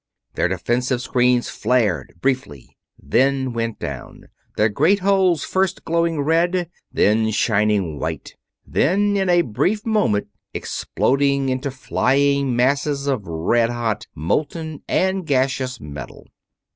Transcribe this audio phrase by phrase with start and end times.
[0.33, 7.29] Their defensive screens flared briefly, then went down; their great hulls first glowing red, then
[7.29, 8.35] shining white,
[8.65, 15.79] then in a brief moment exploding into flying masses of red hot, molten, and gaseous
[15.79, 16.25] metal.